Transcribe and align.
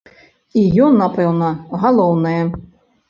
І 0.61 0.63
ён, 0.87 0.97
напэўна, 1.03 1.49
галоўнае. 1.85 2.41